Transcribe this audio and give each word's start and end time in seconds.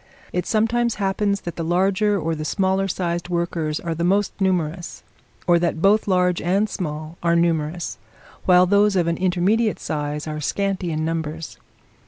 It 0.33 0.47
sometimes 0.47 0.95
happens 0.95 1.41
that 1.41 1.57
the 1.57 1.63
larger 1.63 2.19
or 2.19 2.33
the 2.33 2.43
smaller 2.43 2.87
sized 2.87 3.29
workers 3.29 3.79
are 3.79 3.93
the 3.93 4.03
most 4.03 4.33
numerous; 4.41 5.03
or 5.45 5.59
that 5.59 5.79
both 5.79 6.07
large 6.07 6.41
and 6.41 6.67
small 6.67 7.19
are 7.21 7.35
numerous, 7.35 7.99
while 8.45 8.65
those 8.65 8.95
of 8.95 9.05
an 9.05 9.17
intermediate 9.17 9.77
size 9.79 10.25
are 10.25 10.41
scanty 10.41 10.91
in 10.91 11.05
numbers. 11.05 11.59